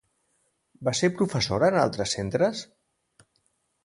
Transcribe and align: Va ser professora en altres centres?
Va 0.87 0.93
ser 0.99 1.09
professora 1.19 1.69
en 1.73 1.77
altres 1.81 2.15
centres? 2.17 2.63